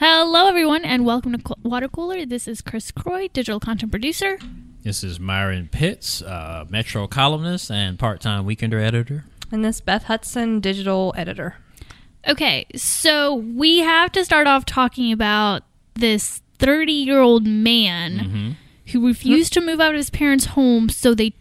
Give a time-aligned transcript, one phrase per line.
[0.00, 2.24] Hello, everyone, and welcome to Cl- Water Cooler.
[2.24, 4.38] This is Kris Kroi, digital content producer.
[4.82, 9.24] This is Myron Pitts, uh, Metro columnist and part-time Weekender editor.
[9.52, 11.56] And this Beth Hutson, digital editor.
[12.26, 18.50] Okay, so we have to start off talking about this 30 year old man Mm-hmm.
[18.92, 21.34] who refused to move out of his parents' home, so they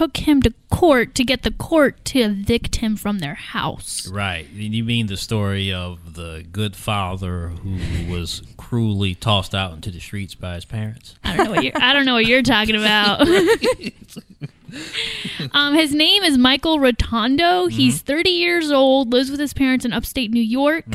[0.00, 4.08] took him to court to get the court to evict him from their house.
[4.08, 4.48] Right.
[4.48, 10.00] You mean the story of the good father who was cruelly tossed out into the
[10.00, 11.16] streets by his parents?
[11.22, 13.20] I don't know what you're, I don't know what you're talking about.
[15.52, 17.70] um, his name is Michael Rotondo.
[17.70, 20.86] He's 30 years old, lives with his parents in upstate New York,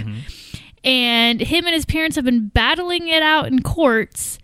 [0.84, 4.40] and him and his parents have been battling it out in courts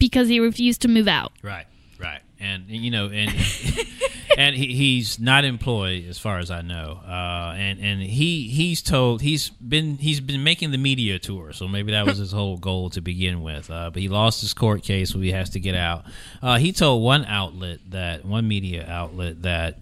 [0.00, 1.30] because he refused to move out.
[1.44, 1.66] Right.
[2.00, 2.22] Right.
[2.40, 3.30] And you know, and
[4.38, 7.00] and he, he's not employed as far as I know.
[7.04, 11.66] Uh, and and he he's told he's been he's been making the media tour, so
[11.66, 13.70] maybe that was his whole goal to begin with.
[13.70, 16.04] Uh, but he lost his court case, so he has to get out.
[16.42, 19.78] Uh, he told one outlet that one media outlet that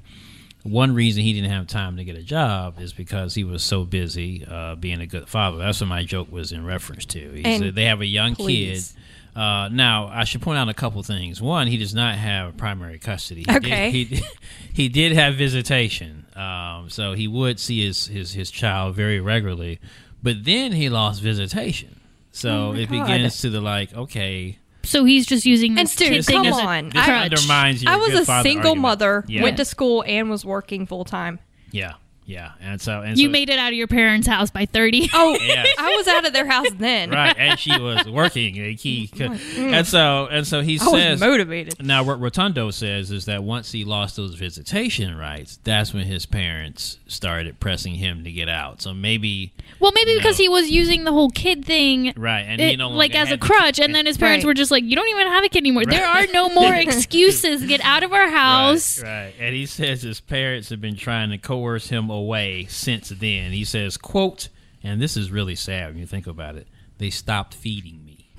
[0.62, 3.84] one reason he didn't have time to get a job is because he was so
[3.84, 5.58] busy uh, being a good father.
[5.58, 7.18] That's what my joke was in reference to.
[7.34, 8.92] He And said they have a young please.
[8.92, 9.02] kid.
[9.36, 11.42] Uh, now, I should point out a couple things.
[11.42, 13.44] One, he does not have primary custody.
[13.46, 13.92] He Okay.
[13.92, 14.24] Did, he,
[14.72, 19.78] he did have visitation, um, so he would see his, his, his child very regularly.
[20.22, 22.00] But then he lost visitation.
[22.32, 23.06] So Oh it God.
[23.06, 26.46] begins to the like, okay, So he's just using And this dude, kid thing come
[26.46, 26.88] as a on.
[26.90, 28.78] this I- undermines your I was good a single argument.
[28.80, 29.42] mother, Yeah.
[29.42, 31.38] went to school, and was working full time.
[31.70, 31.94] yeah,
[32.26, 35.10] yeah, and so and You so, made it out of your parents' house by 30.
[35.14, 35.64] Oh, Yeah.
[35.78, 37.10] I was out of their house then.
[37.10, 40.84] right, and she was working, and he oh could, and so and so he I
[40.84, 41.20] was says.
[41.20, 41.84] motivated.
[41.84, 46.26] Now, what Rotondo says is that once he lost those visitation rights, that's when his
[46.26, 48.82] parents started pressing him to get out.
[48.82, 50.42] So maybe, Well, maybe because know.
[50.44, 53.38] he was using the whole kid thing right, and he it- no like as a
[53.38, 54.48] crutch, and then his parents Right.
[54.50, 55.84] were just like, "You don't even have a kid anymore.
[55.84, 57.62] There are no more excuses.
[57.64, 59.34] Get out of our house." Right, right.
[59.38, 63.52] And he says his parents have been trying to coerce him away since then.
[63.52, 64.48] He says, "quote,"
[64.82, 66.66] and this is really sad when you think about it.
[66.98, 68.28] They stopped feeding me.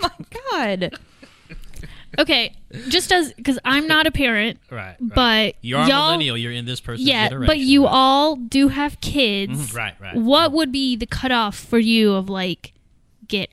[0.00, 0.10] My
[0.52, 0.98] God.
[2.18, 2.52] Okay,
[2.88, 5.14] just as because I'm not a parent, Right, right.
[5.14, 6.36] but you are y'all, millennial.
[6.36, 7.90] You're in this person's yeah, but you right?
[7.92, 9.70] all do have kids.
[9.72, 10.16] Mhm, right, right.
[10.16, 12.72] What would be the cutoff for you of like,
[13.28, 13.50] get,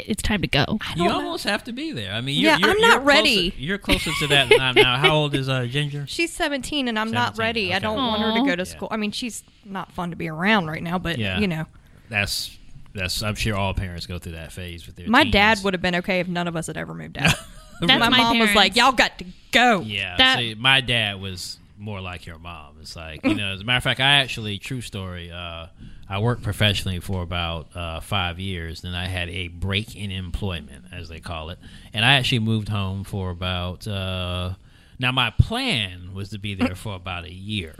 [0.00, 0.08] get?
[0.08, 0.64] It's time to go.
[0.70, 1.14] You don't know.
[1.16, 2.12] almost have to be there.
[2.12, 3.54] I mean, you're, Yeah, you're, I'm not you're closer- ready.
[3.58, 4.96] You're closer to that than I'm now.
[4.98, 6.04] How old is uh, Ginger?
[6.08, 7.72] She's 17, and I'm not 17, ready.
[7.72, 7.82] I okay.
[7.82, 8.44] don't want her to Aw.
[8.46, 8.64] go to Yeah.
[8.64, 8.88] school.
[8.90, 11.38] I mean, she's not fun to be around right now, but, Yeah.
[11.38, 11.66] you know.
[12.08, 12.56] That's
[12.94, 13.22] that's.
[13.22, 15.08] I'm sure all parents go through that phase with their.
[15.08, 15.32] My teens.
[15.32, 17.34] dad would have been okay if none of us had ever moved out.
[17.80, 19.80] That's my, my mom was like, y'all got to go.
[19.80, 20.16] Yeah.
[20.16, 22.76] That- see, my dad was more like your mom.
[22.80, 23.52] It's like you know.
[23.52, 25.30] As a matter of fact, I actually true story.
[25.30, 25.66] Uh,
[26.08, 28.82] I worked professionally for about uh, five years.
[28.82, 31.58] Then I had a break in employment, as they call it,
[31.92, 33.86] and I actually moved home for about.
[33.86, 34.54] Uh,
[34.98, 37.74] now my plan was to be there for about a year.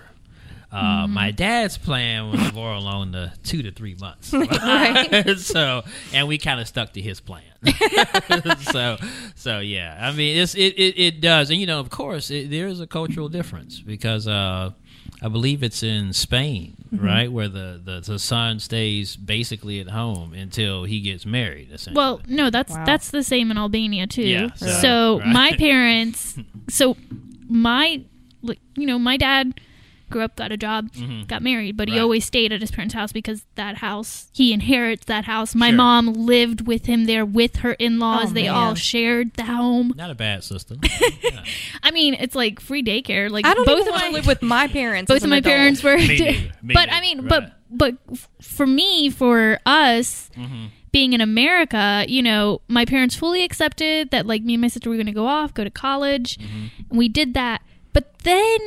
[0.72, 4.32] Uh, My dad's plan was more along the two to three months.
[4.66, 5.30] Right.
[5.38, 5.82] so,
[6.12, 7.42] and we kind of stuck to his plan.
[8.72, 8.96] so,
[9.34, 9.98] so yeah.
[10.00, 12.80] I mean, it's it it, it does, and you know, of course, it, there is
[12.80, 14.70] a cultural difference because uh,
[15.22, 17.04] I believe it's in Spain, Mm-hmm.
[17.04, 21.68] right, where the, the the son stays basically at home until he gets married.
[21.72, 21.96] Essentially.
[21.96, 22.84] Well, no, that's Wow.
[22.84, 24.22] that's the same in Albania too.
[24.22, 25.26] Yeah, so- so right.
[25.28, 26.38] my parents,
[26.68, 26.96] so
[27.48, 28.02] my,
[28.42, 29.60] you know, my dad
[30.10, 30.90] grew up, got a job,
[31.26, 32.02] got married, but he Mm-hmm.
[32.02, 35.54] Always stayed at his parents' house because that house he inherits that house.
[35.54, 35.76] My Sure.
[35.76, 38.26] mom lived with him there with her in-laws.
[38.30, 38.54] Oh, they man.
[38.54, 39.92] all shared the home.
[39.96, 40.80] not a bad system.
[41.22, 41.42] Yeah.
[41.82, 43.30] I mean, it's like free daycare.
[43.30, 45.08] Like I don't both even of want my live with my parents.
[45.08, 45.54] both as of my adult.
[45.54, 46.06] parents were Me.
[46.62, 46.92] Me but neither.
[46.92, 47.28] i mean Right.
[47.28, 47.94] but but
[48.40, 50.66] for me for us Mm-hmm.
[50.92, 54.88] being in america you know my parents fully accepted that like me and my sister
[54.90, 56.66] were going to go off go to college Mm-hmm.
[56.90, 57.62] and we did that
[57.92, 58.58] but then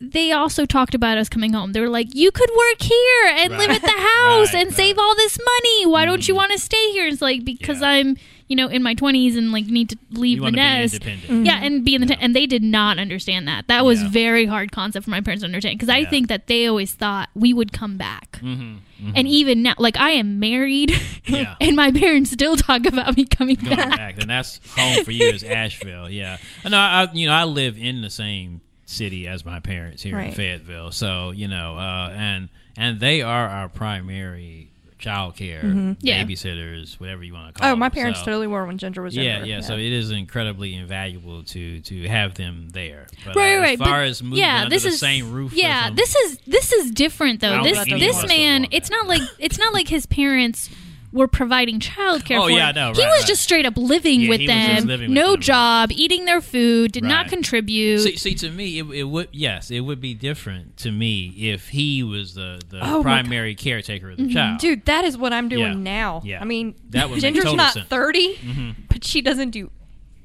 [0.00, 1.72] they also talked about us coming home.
[1.72, 3.76] They were like, "You could work here and live Right.
[3.76, 4.76] at the house Right, and right.
[4.76, 5.86] save all this money.
[5.86, 7.88] Why don't you want to stay here?" It's like because Yeah.
[7.88, 8.16] I'm,
[8.48, 10.62] you know, in my 20s and like need to leave You the want to be
[10.62, 10.94] nest.
[10.94, 11.46] independent.
[11.46, 12.20] Yeah, and be in the tent.
[12.22, 13.68] And they did not understand that.
[13.68, 14.08] That was Yeah.
[14.08, 16.10] very hard concept for my parents to understand because I Yeah.
[16.10, 18.40] think that they always thought we would come back.
[18.42, 19.12] Mm-hmm.
[19.14, 20.92] And even now, like I am married,
[21.26, 21.54] Yeah.
[21.60, 23.96] and my parents still talk about me coming going back.
[23.96, 26.08] back, and that's home for you is Asheville.
[26.10, 27.02] Yeah, And I.
[27.02, 30.92] I, you know, I live in the same city as my parents here in Fayetteville,
[30.92, 34.66] so you know, uh, and and they are our primary
[34.98, 35.62] child care
[36.00, 36.22] Yeah.
[36.24, 37.72] babysitters, whatever you want to call.
[37.72, 39.46] Oh, my parents So- totally were when Ginger was Yeah, younger.
[39.46, 43.06] yeah, So it is incredibly invaluable to to have them there.
[43.24, 43.72] But, Right, uh, right.
[43.72, 45.54] As far but as moving yeah, under this the is same roof.
[45.54, 47.62] Yeah, them, this is this is different though.
[47.62, 50.68] This think any of this man, it's not like it's not like his parents
[51.12, 52.50] were providing childcare Oh, for.
[52.50, 52.74] yeah, I him.
[52.76, 53.26] know, he was right.
[53.26, 55.40] just straight up living Yeah, with he was just them, living with no them.
[55.40, 57.98] job, eating their food, did not contribute.
[58.00, 61.68] See, see, to me, it, it would yes, it would be different to me if
[61.70, 64.60] he was the the Oh, primary caretaker of the child.
[64.60, 65.92] Dude, that is what I'm doing Yeah.
[65.94, 66.22] now.
[66.24, 66.40] Yeah.
[66.40, 67.88] I mean, That would Ginger's not sense.
[67.88, 68.74] 30, Mhm.
[68.88, 69.70] but she doesn't do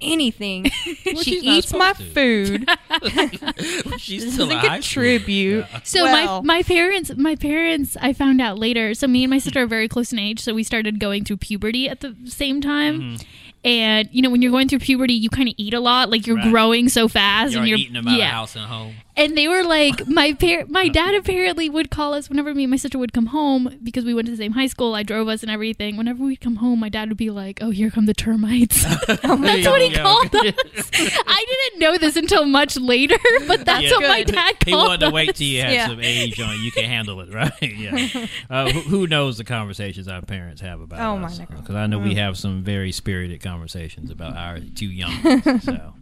[0.01, 0.65] anything.
[1.21, 2.03] she eats my to.
[2.03, 2.69] food.
[3.97, 4.81] She's still doesn't a high schooler.
[4.81, 5.65] contribute.
[5.71, 5.79] Yeah.
[5.83, 8.93] So Well- my my parents my parents I found out later.
[8.93, 11.37] So me and my sister are very close in age, so we started going through
[11.37, 12.99] puberty at the same time.
[13.01, 13.23] Mm-hmm.
[13.63, 16.27] And you know when you're going through puberty, you kind of eat a lot, like
[16.27, 16.51] you're Right.
[16.51, 18.27] growing so fast, You're and you're eating them out yeah.
[18.27, 18.93] of house and home.
[19.17, 22.71] And they were like, my par- my dad apparently would call us whenever me and
[22.71, 24.93] my sister would come home because we went to the same high school.
[24.93, 25.95] I drove us and everything.
[25.95, 29.23] Whenever we'd come home, my dad would be like, "Oh, here come the termites." that's
[29.23, 30.49] what he Yeah, called okay.
[30.77, 30.91] us.
[31.27, 33.17] I didn't know this until much later,
[33.47, 33.91] but that's Yeah.
[33.91, 34.33] what my Good.
[34.35, 35.37] dad He called wanted to wait us.
[35.37, 35.87] till you had Yeah.
[35.87, 36.57] some age on it.
[36.57, 37.53] You can handle it, right?
[37.61, 38.27] yeah.
[38.49, 41.39] Uh, who, who knows the conversations our parents have about Oh, my us?
[41.39, 41.47] God.
[41.51, 45.23] Because I know we have some very spirited conversations about our two young.
[45.23, 45.93] ones, so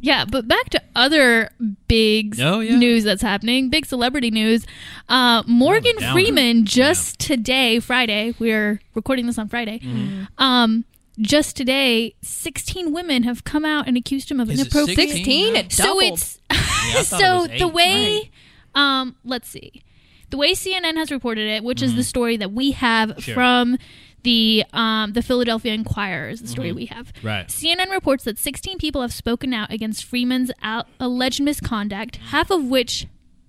[0.00, 1.50] Yeah, but back to other
[1.88, 2.76] big Oh, yeah.
[2.76, 4.64] news that's happening, big celebrity news.
[5.08, 6.12] Uh, Morgan downer.
[6.12, 9.80] Freeman just today, Friday, we're recording this on Friday.
[9.80, 10.24] Mm-hmm.
[10.42, 10.84] Um,
[11.20, 15.10] just today, 16 women have come out and accused him of Is it inappropriate.
[15.10, 15.56] 16?
[15.56, 17.72] It So it's I thought it so the eight.
[17.74, 18.30] way,
[18.76, 19.82] um, let's see,
[20.30, 23.20] the way CNN has reported it, which is the story that we have Mm-hmm.
[23.20, 23.34] Sure.
[23.34, 23.78] from
[24.24, 26.76] the um, the Philadelphia Inquirer, is the story Mm-hmm.
[26.76, 27.12] we have.
[27.22, 27.46] Right.
[27.48, 32.64] CNN reports that 16 people have spoken out against Freeman's al- alleged misconduct, half of
[32.64, 33.06] which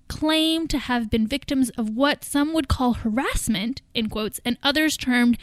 [0.08, 4.96] claim to have been victims of what some would call harassment in quotes, and others
[4.96, 5.38] termed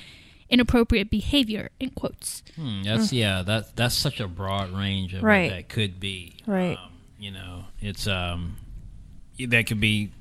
[0.50, 2.42] inappropriate behavior in quotes.
[2.56, 3.42] Hmm, that's yeah.
[3.44, 5.52] That that's such a broad range of Right.
[5.52, 6.38] what that could be.
[6.46, 6.78] Right.
[6.78, 8.56] Um, you know, it's um,
[9.40, 10.12] that could be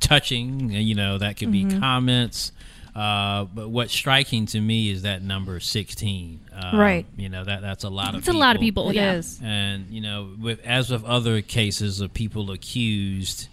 [0.00, 0.70] touching.
[0.70, 2.52] You know, that could be comments.
[2.94, 6.40] Uh, but what's striking to me is that number sixteen.
[6.52, 7.06] Um, Right.
[7.16, 8.20] You know that that's a lot of.
[8.20, 8.90] It's a lot of people.
[8.90, 9.14] It yeah.
[9.14, 9.40] is.
[9.42, 13.48] And you know, with as with other cases of people accused,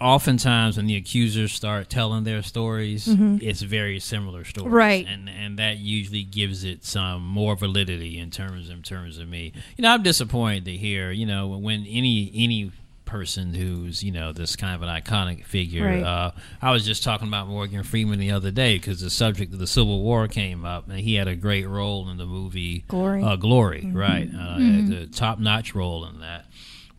[0.00, 4.74] oftentimes when the accusers start telling their stories, it's very similar stories, Mm-hmm.
[4.74, 5.06] Right.
[5.08, 9.52] And and that usually gives it some more validity in terms in terms of me.
[9.76, 12.72] You know, I'm disappointed to hear you know when any any
[13.12, 15.84] person who's you know this kind of an iconic figure.
[15.84, 16.02] Right.
[16.02, 16.32] Uh,
[16.62, 19.66] I was just talking about Morgan Freeman the other day because the subject of the
[19.66, 23.22] Civil War came up, and he had a great role in the movie Glory.
[23.22, 24.28] Uh, Glory, right?
[24.34, 26.46] Uh, The top notch role in that.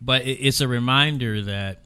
[0.00, 1.82] But it, it's a reminder that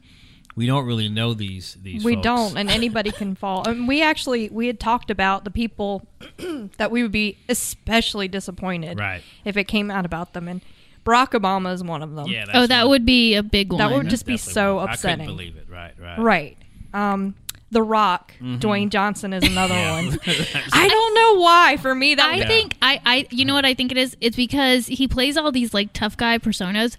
[0.56, 2.04] we don't really know these these.
[2.04, 2.24] we folks.
[2.24, 3.66] don't, and anybody can fall.
[3.66, 6.06] And we actually we had talked about the people
[6.78, 9.22] that we would be especially disappointed Right.
[9.44, 10.60] if it came out about them, and
[11.08, 12.26] Barack Obama is one of them.
[12.28, 12.44] Yeah.
[12.44, 13.78] That's Oh, that one- would be a big one.
[13.78, 14.90] That would that's just be so one.
[14.90, 15.22] upsetting.
[15.22, 15.66] I couldn't believe it.
[15.70, 15.92] Right.
[15.98, 16.18] Right.
[16.18, 16.56] Right.
[16.94, 17.34] Um,
[17.70, 20.30] The Rock, Dwayne Johnson is another Mm-hmm.
[20.30, 20.36] Yeah.
[20.36, 20.68] one.
[20.72, 21.76] I don't know why.
[21.76, 22.46] For me, that I Yeah.
[22.48, 24.16] think I, I you know what I think it is?
[24.22, 26.96] It's because he plays all these like tough guy personas,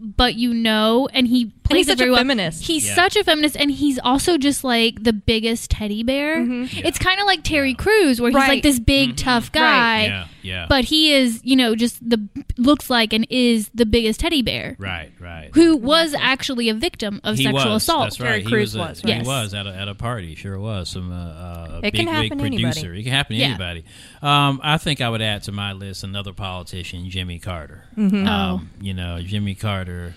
[0.00, 2.16] but you know, and he plays he's such a well.
[2.18, 2.62] feminist.
[2.64, 2.94] He's Yeah.
[2.94, 6.44] such a feminist, and he's also just like the biggest teddy bear.
[6.72, 10.26] It's kind of like Terry Crews, where he's like this big tough guy, Yeah.
[10.42, 10.66] Yeah.
[10.68, 12.18] but he is you know just the
[12.56, 14.76] looks like and is the biggest teddy bear.
[14.78, 15.12] right.
[15.20, 15.50] Right.
[15.54, 17.82] Who was actually a victim of he sexual was.
[17.82, 18.04] assault?
[18.04, 18.26] That's right.
[18.28, 19.02] Terry he Crews was.
[19.04, 20.34] A, was, He was at a, at a party.
[20.34, 20.88] Sure was.
[20.88, 22.62] Some uh, uh, It big can happen wig to anybody.
[22.64, 22.94] producer.
[22.94, 23.48] It can happen to Yeah.
[23.48, 23.84] anybody.
[24.22, 27.84] Um, I think I would add to my list another politician, Jimmy Carter.
[27.96, 28.26] Mm-hmm.
[28.26, 30.14] Um, you know, Jimmy Carter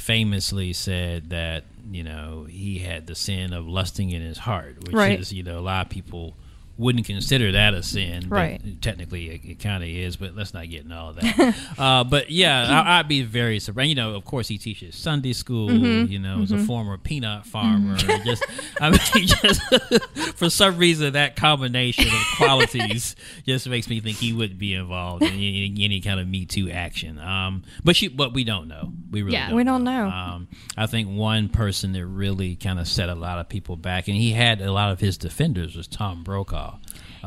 [0.00, 4.94] famously said that you know he had the sin of lusting in his heart, which
[4.94, 5.18] Right.
[5.20, 6.34] is you know a lot of people
[6.80, 8.60] wouldn't consider that a sin, Right.
[8.80, 10.16] technically it, it kind of is.
[10.16, 11.56] But let's not get into all that.
[11.78, 13.88] uh, but yeah, I, I'd be very surprised.
[13.90, 15.68] You know, of course, he teaches Sunday school.
[15.68, 16.10] Mm-hmm.
[16.10, 18.42] You know, as a former peanut farmer, just
[18.80, 19.60] I mean, just
[20.36, 23.14] for some reason that combination of qualities
[23.46, 26.70] just makes me think he would be involved in any, any kind of Me Too
[26.70, 27.18] action.
[27.18, 28.92] Um, but you, but we don't know.
[29.10, 29.48] We really Yeah.
[29.48, 30.06] don't We don't know.
[30.08, 34.08] Um, I think one person that really kind of set a lot of people back,
[34.08, 36.69] and he had a lot of his defenders, was Tom Brokaw.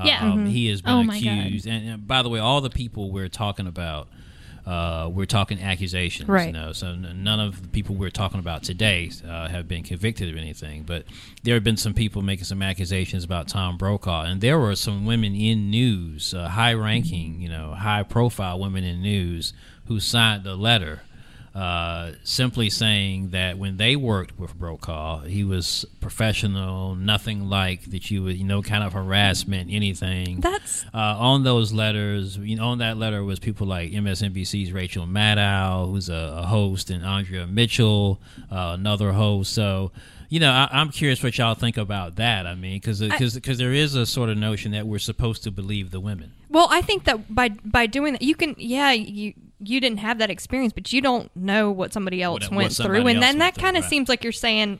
[0.04, 0.32] Yeah.
[0.32, 3.30] Um, he has been Oh, accused, and, and by the way, all the people we're
[3.30, 4.08] talking about.
[4.66, 6.48] Uh, we're talking accusations, Right.
[6.48, 6.72] you know.
[6.72, 10.38] So n- none of the people we're talking about today uh, have been convicted of
[10.38, 11.04] anything, but
[11.44, 15.06] there have been some people making some accusations about Tom Brokaw, and there were some
[15.06, 19.52] women in news, uh, high-ranking, you know, high-profile women in news
[19.88, 21.02] who signed the letter
[21.56, 28.10] uh, simply saying that when they worked with Brokaw, he was professional, nothing like that
[28.10, 30.40] you would, you know, kind of harassment, anything.
[30.40, 35.06] That's Uh, on those letters, you know, on that letter was people like MSNBC's Rachel
[35.06, 38.20] Maddow, who's a, a host, and Andrea Mitchell,
[38.52, 39.54] uh, another host.
[39.54, 39.92] So,
[40.30, 42.48] you know, I, I'm curious what y'all think about that.
[42.48, 45.92] I mean, because because there is a sort of notion that we're supposed to believe
[45.92, 46.32] the women.
[46.50, 48.56] Well, I think that by by doing that, you can.
[48.58, 49.34] Yeah, you
[49.66, 52.74] you didn't have that experience, but you don't know what somebody else What- what went
[52.74, 53.90] somebody through, and then that kind of right.
[53.90, 54.80] seems like you're saying,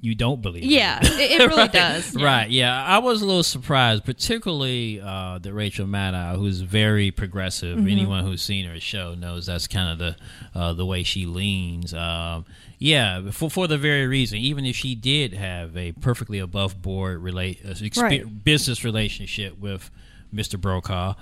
[0.00, 0.64] You don't believe.
[0.64, 1.72] yeah, it, it really Right.
[1.72, 2.14] does.
[2.14, 2.50] Right.
[2.50, 2.84] Yeah.
[2.84, 7.78] I was a little surprised, particularly uh, that Rachel Maddow, who's very progressive.
[7.78, 7.88] Mm-hmm.
[7.88, 11.94] Anyone who's seen her show knows that's kind of the uh, the way she leans.
[11.94, 12.44] Um,
[12.78, 17.22] yeah, for for the very reason, even if she did have a perfectly above board
[17.22, 18.44] relate uh, Right.
[18.44, 19.90] business relationship with
[20.32, 20.60] Mr.
[20.60, 21.14] Brokaw.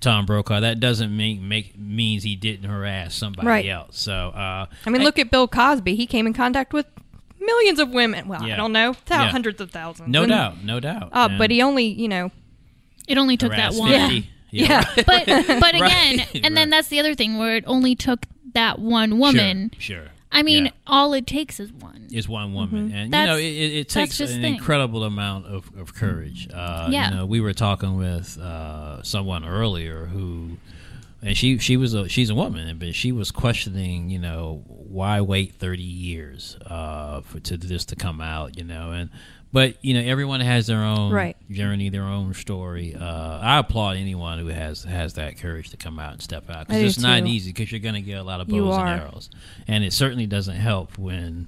[0.00, 0.60] Tom Brokaw.
[0.60, 3.66] That doesn't mean make means he didn't harass somebody Right.
[3.66, 3.98] else.
[3.98, 5.94] So uh, I mean, look at Bill Cosby.
[5.96, 6.86] He came in contact with
[7.40, 8.28] millions of women.
[8.28, 8.54] Well, Yeah.
[8.54, 9.30] I don't know, thou- Yeah.
[9.30, 10.08] hundreds of thousands.
[10.08, 11.10] no And- doubt, no doubt.
[11.12, 12.30] Uh, but he only, you know,
[13.08, 13.90] It only took that one.
[13.92, 14.28] 50.
[14.50, 14.84] Yeah.
[14.96, 15.26] But but
[15.74, 16.40] again, Right.
[16.44, 16.70] and then Right.
[16.70, 19.70] that's the other thing where it only took that one woman.
[19.78, 19.96] Sure.
[20.04, 20.08] sure.
[20.38, 20.70] I mean, Yeah.
[20.86, 22.06] all it takes is one.
[22.12, 24.54] is one woman, and you know it, it, it takes an thing.
[24.56, 26.48] incredible amount of, of courage.
[26.52, 27.08] Uh, Yeah.
[27.10, 30.58] you know, we were talking with uh, someone earlier who,
[31.22, 35.20] and she she was a she's a woman, but she was questioning, you know, why
[35.20, 39.08] wait thirty years uh, for to this to come out, you know, and
[39.56, 41.34] but you know everyone has their own Right.
[41.50, 42.94] journey, their own story.
[42.94, 46.66] Uh, I applaud anyone who has has that courage to come out and step out
[46.68, 47.26] because do it's not too.
[47.26, 49.30] easy because you're going to get a lot of bows and arrows,
[49.66, 51.46] and it certainly doesn't help when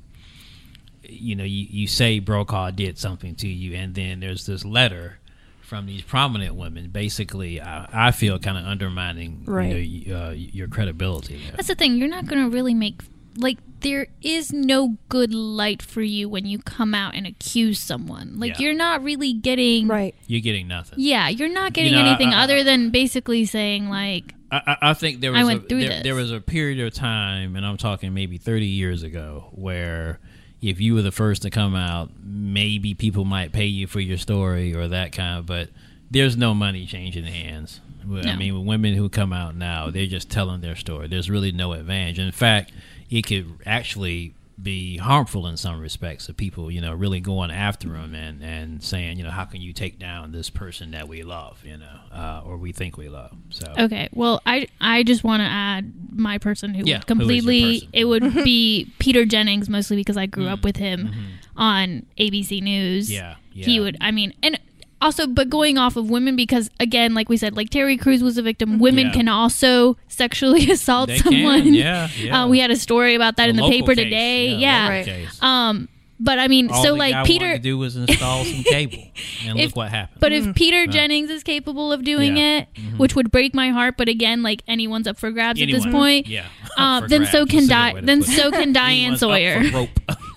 [1.03, 5.19] you know you, you say Brokaw did something to you, and then there's this letter
[5.61, 9.77] from these prominent women, basically, I, I feel kind of undermining Right.
[9.77, 11.37] you know, y- uh, your credibility.
[11.37, 11.53] there.
[11.57, 11.99] That's the thing.
[11.99, 13.03] You're not going to really make
[13.39, 18.39] like there is no good light for you when you come out and accuse someone.
[18.39, 18.65] Like Yeah.
[18.67, 20.15] you're not really getting right.
[20.27, 20.99] You're getting nothing.
[21.01, 24.95] Yeah, you're not getting know, anything I- other than basically saying like I, I I
[24.95, 26.03] think there was I was went a, through there, this.
[26.03, 30.19] there was a period of time, and I'm talking maybe 30 years ago, where
[30.63, 34.17] if you were the first to come out, maybe people might pay you for your
[34.19, 35.47] story or that kind of.
[35.47, 35.69] But
[36.11, 37.81] there's no money changing hands.
[38.07, 38.37] Well, I No.
[38.39, 41.07] mean, women who come out now, they're just telling their story.
[41.09, 42.19] There's really no advantage.
[42.19, 42.73] In fact,
[43.11, 47.91] it could actually be harmful in some respects of people, you know, really going after
[47.91, 51.23] them and, and saying, you know, how can you take down this person that we
[51.23, 53.31] love, you know, uh, or we think we love.
[53.51, 56.99] So okay, well I I just want to add my person who Yeah, would who
[56.99, 57.89] is completely person?
[57.93, 61.15] it would be Peter Jennings mostly because I grew up with him
[61.57, 63.07] on ABC News.
[63.07, 63.15] Mm-hmm.
[63.15, 63.65] Yeah, yeah.
[63.67, 64.59] He would I mean and
[65.01, 68.37] also but going off of women because again like we said like Terry Crews was
[68.39, 69.13] a victim women Yeah.
[69.13, 72.43] can also sexually assault They can, someone yeah, yeah.
[72.45, 75.13] Uh, we had a story about that A in the paper case, today yeah, yeah,
[75.23, 75.43] Right.
[75.43, 75.89] um
[76.21, 79.05] but I mean All so the like guy Peter to do was install some cable,
[79.47, 80.19] and If- look what happened.
[80.21, 82.63] But if Peter Jennings is capable of doing Yeah.
[82.63, 82.95] Mm-hmm.
[82.95, 85.87] it, which would break my heart, but again, like anyone's up for grabs at this
[85.87, 86.27] point.
[86.27, 89.63] yeah, Um, then grabs, so can Di- then so can Diane Anyone's up Sawyer.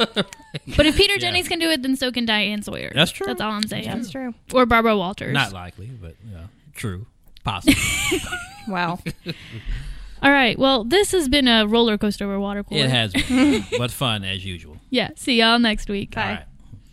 [0.08, 0.36] For rope.
[0.78, 1.20] But if Peter Yeah.
[1.20, 2.92] Jennings can do it, then so can Diane Sawyer.
[2.94, 3.26] That's true.
[3.28, 3.86] That's all I'm saying.
[3.86, 4.34] That's true.
[4.54, 5.34] Or Barbara Walters.
[5.34, 7.06] Not likely, but yeah, true,
[7.44, 7.76] possible.
[8.68, 9.00] Wow.
[10.22, 10.58] all right.
[10.58, 12.84] Well, this has been a roller coaster over water cooler.
[12.84, 14.78] it has, been, but fun as usual.
[14.92, 15.10] Yeah.
[15.16, 16.14] See y'all next week.
[16.14, 16.22] Bye.
[16.22, 16.46] All right.